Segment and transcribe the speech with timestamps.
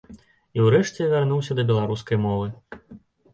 [0.59, 2.47] І ўрэшце я вярнуўся да беларускай мовы.